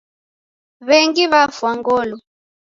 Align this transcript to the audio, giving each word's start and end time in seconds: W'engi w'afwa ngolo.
W'engi 0.87 1.23
w'afwa 1.31 1.71
ngolo. 1.77 2.15